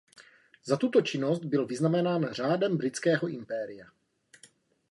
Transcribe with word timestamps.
Za 0.65 0.77
tuto 0.77 1.01
činnost 1.01 1.45
byl 1.45 1.65
vyznamenán 1.65 2.27
řádem 2.31 2.77
Britského 2.77 3.27
impéria. 3.27 3.85